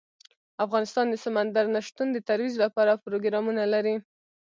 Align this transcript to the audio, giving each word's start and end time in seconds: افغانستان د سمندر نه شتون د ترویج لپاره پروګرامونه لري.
افغانستان 0.65 1.05
د 1.09 1.15
سمندر 1.25 1.65
نه 1.75 1.81
شتون 1.87 2.07
د 2.13 2.17
ترویج 2.27 2.55
لپاره 2.63 3.01
پروګرامونه 3.05 3.63
لري. 3.73 3.95